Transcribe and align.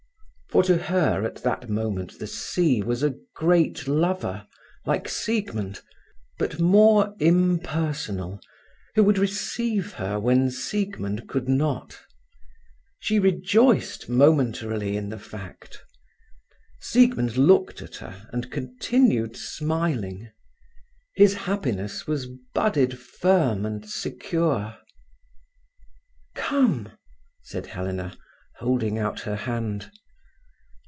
For 0.49 0.63
to 0.63 0.75
her 0.75 1.23
at 1.23 1.43
that 1.43 1.69
moment 1.69 2.19
the 2.19 2.27
sea 2.27 2.81
was 2.81 3.03
a 3.03 3.15
great 3.33 3.87
lover, 3.87 4.45
like 4.85 5.07
Siegmund, 5.07 5.79
but 6.37 6.59
more 6.59 7.15
impersonal, 7.21 8.41
who 8.95 9.03
would 9.05 9.17
receive 9.17 9.93
her 9.93 10.19
when 10.19 10.51
Siegmund 10.51 11.29
could 11.29 11.47
not. 11.47 12.01
She 12.99 13.17
rejoiced 13.17 14.09
momentarily 14.09 14.97
in 14.97 15.07
the 15.07 15.17
fact. 15.17 15.85
Siegmund 16.81 17.37
looked 17.37 17.81
at 17.81 17.95
her 17.95 18.27
and 18.33 18.51
continued 18.51 19.37
smiling. 19.37 20.31
His 21.15 21.33
happiness 21.33 22.05
was 22.07 22.27
budded 22.53 22.99
firm 22.99 23.65
and 23.65 23.89
secure. 23.89 24.75
"Come!" 26.35 26.89
said 27.41 27.67
Helena, 27.67 28.17
holding 28.57 28.99
out 28.99 29.21
her 29.21 29.37
hand. 29.37 29.89